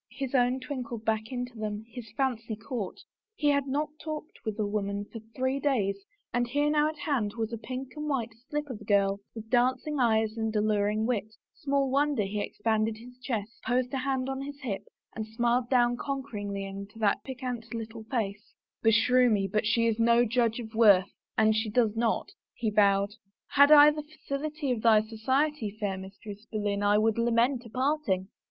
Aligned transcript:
His 0.17 0.33
own 0.33 0.59
twinkled 0.59 1.05
back 1.05 1.31
into 1.31 1.59
them, 1.59 1.85
his 1.91 2.09
40 2.13 2.15
«"Flora 2.15 2.25
in 2.25 2.25
her 2.25 2.25
bower,' 2.25 2.33
said 2.33 2.57
he." 2.57 2.57
A 2.57 2.57
ROSE 2.57 2.57
AND 2.57 2.59
SOME 2.71 2.77
WORDS 2.81 2.93
fancy 2.97 2.97
caught 2.97 2.99
He 3.35 3.47
had 3.49 3.67
not 3.67 3.99
talked 3.99 4.45
with 4.45 4.59
a 4.59 4.65
woman 4.65 5.05
for 5.05 5.19
three 5.35 5.59
days 5.59 6.05
and 6.33 6.47
here 6.47 6.69
now 6.71 6.89
at 6.89 6.97
hand 6.97 7.33
was 7.35 7.53
a 7.53 7.57
pink 7.59 7.89
and 7.95 8.09
white 8.09 8.31
slip 8.49 8.71
of 8.71 8.81
a 8.81 8.83
girl 8.83 9.19
with 9.35 9.51
dancing 9.51 9.99
eyes 9.99 10.37
and 10.37 10.55
alluring 10.55 11.05
wit; 11.05 11.35
small 11.53 11.91
wonder 11.91 12.23
he 12.23 12.41
expanded 12.41 12.97
his 12.97 13.19
chest, 13.19 13.61
posed 13.63 13.93
a 13.93 13.97
hand 13.99 14.27
on 14.27 14.41
his 14.41 14.59
hip 14.61 14.85
and 15.15 15.27
smiled 15.27 15.69
down 15.69 15.95
conqueringly 15.97 16.65
into 16.65 16.97
that 16.97 17.23
piquant 17.23 17.71
little 17.75 18.05
face." 18.05 18.55
Beshrew 18.83 19.29
me, 19.29 19.47
but 19.47 19.67
she 19.67 19.85
is 19.85 19.99
no 19.99 20.25
judge 20.25 20.59
of 20.59 20.73
worth 20.73 21.13
an 21.37 21.53
she 21.53 21.69
does 21.69 21.95
not," 21.95 22.31
he 22.55 22.71
vowed." 22.71 23.13
Had 23.49 23.71
I 23.71 23.91
the 23.91 24.01
felicity 24.27 24.71
of 24.71 24.81
thy 24.81 25.03
society, 25.03 25.69
fair 25.69 25.95
Mistress 25.95 26.47
Boleyn, 26.51 26.81
I 26.81 26.97
would 26.97 27.19
lament 27.19 27.63
a 27.67 27.69
parting! 27.69 28.29